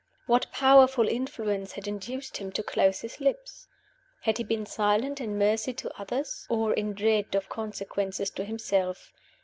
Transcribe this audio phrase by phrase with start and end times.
[0.25, 3.67] What powerful influence had induced him to close his lips?
[4.21, 6.47] Had he been silent in mercy to others?
[6.49, 9.13] or in dread of consequences to himself?